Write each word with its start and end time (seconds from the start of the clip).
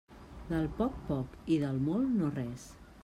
Del 0.51 0.63
poc, 0.79 0.95
poc, 1.09 1.35
i 1.57 1.59
del 1.65 1.77
molt, 1.91 2.09
no 2.23 2.31
res. 2.41 2.67